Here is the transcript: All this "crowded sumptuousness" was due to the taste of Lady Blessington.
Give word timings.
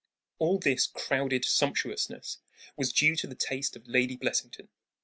All 0.39 0.57
this 0.57 0.87
"crowded 0.87 1.45
sumptuousness" 1.45 2.39
was 2.75 2.91
due 2.91 3.15
to 3.17 3.27
the 3.27 3.35
taste 3.35 3.75
of 3.75 3.87
Lady 3.87 4.15
Blessington. 4.17 4.69